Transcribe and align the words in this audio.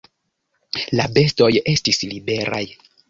La 0.99 1.05
bestoj 1.17 1.49
estis 1.75 2.03
liberaj. 2.15 2.65